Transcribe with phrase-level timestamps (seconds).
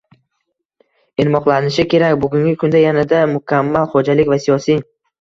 [1.25, 2.17] irmoqlanishi kerak.
[2.25, 4.87] Bugungi kunda yanada mukammal xo‘jalik va siyosiy